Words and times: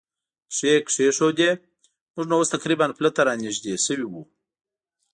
پښې 0.55 0.71
کېښوودې، 0.89 1.51
موږ 2.15 2.25
نو 2.29 2.35
اوس 2.39 2.49
تقریباً 2.55 2.87
پله 2.97 3.09
ته 3.15 3.21
را 3.27 3.33
نږدې 3.43 3.73
شوي 3.85 4.05
و. 4.07 4.13